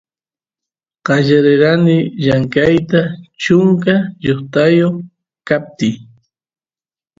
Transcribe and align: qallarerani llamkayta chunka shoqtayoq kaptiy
qallarerani 1.05 1.97
llamkayta 2.25 3.01
chunka 3.41 3.93
shoqtayoq 4.23 4.95
kaptiy 5.47 5.95